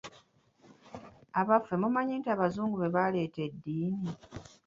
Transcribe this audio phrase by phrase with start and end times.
[1.39, 4.11] Abaffe mumanyi nti abazungu baaleeta eddiini?